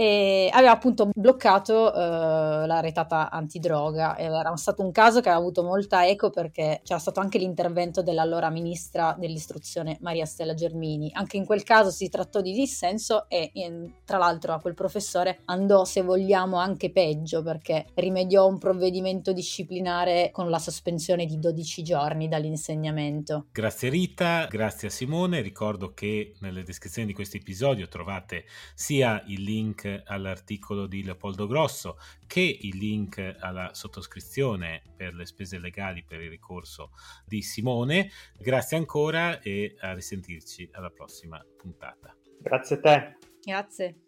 e 0.00 0.48
aveva 0.52 0.70
appunto 0.70 1.10
bloccato 1.12 1.90
uh, 1.92 2.66
la 2.66 2.78
retata 2.78 3.32
antidroga. 3.32 4.16
Era 4.16 4.54
stato 4.54 4.84
un 4.84 4.92
caso 4.92 5.20
che 5.20 5.28
aveva 5.28 5.42
avuto 5.42 5.64
molta 5.64 6.06
eco 6.06 6.30
perché 6.30 6.82
c'era 6.84 7.00
stato 7.00 7.18
anche 7.18 7.38
l'intervento 7.38 8.00
dell'allora 8.00 8.48
ministra 8.48 9.16
dell'istruzione 9.18 9.98
Maria 10.00 10.24
Stella 10.24 10.54
Germini. 10.54 11.10
Anche 11.14 11.36
in 11.36 11.44
quel 11.44 11.64
caso 11.64 11.90
si 11.90 12.08
trattò 12.08 12.40
di 12.40 12.52
dissenso 12.52 13.28
e 13.28 13.50
in, 13.54 13.92
tra 14.04 14.18
l'altro 14.18 14.52
a 14.52 14.60
quel 14.60 14.74
professore 14.74 15.40
andò, 15.46 15.84
se 15.84 16.02
vogliamo, 16.02 16.58
anche 16.58 16.92
peggio 16.92 17.42
perché 17.42 17.86
rimediò 17.94 18.46
un 18.46 18.58
provvedimento 18.58 19.32
disciplinare 19.32 20.30
con 20.30 20.48
la 20.48 20.60
sospensione 20.60 21.26
di 21.26 21.40
12 21.40 21.82
giorni 21.82 22.28
dall'insegnamento. 22.28 23.46
Grazie 23.50 23.88
Rita, 23.88 24.46
grazie 24.46 24.86
a 24.86 24.90
Simone. 24.92 25.40
Ricordo 25.40 25.92
che 25.92 26.34
nelle 26.38 26.62
descrizioni 26.62 27.08
di 27.08 27.14
questo 27.14 27.36
episodio 27.36 27.88
trovate 27.88 28.44
sia 28.76 29.20
il 29.26 29.42
link 29.88 30.02
all'articolo 30.06 30.86
di 30.86 31.02
Leopoldo 31.02 31.46
Grosso 31.46 31.98
che 32.26 32.58
il 32.60 32.76
link 32.76 33.36
alla 33.38 33.72
sottoscrizione 33.74 34.82
per 34.96 35.14
le 35.14 35.26
spese 35.26 35.58
legali 35.58 36.04
per 36.04 36.20
il 36.20 36.30
ricorso 36.30 36.90
di 37.24 37.42
Simone. 37.42 38.10
Grazie 38.38 38.76
ancora 38.76 39.40
e 39.40 39.76
a 39.80 39.94
risentirci 39.94 40.68
alla 40.72 40.90
prossima 40.90 41.42
puntata. 41.56 42.16
Grazie 42.40 42.76
a 42.76 42.80
te. 42.80 43.16
Grazie. 43.42 44.07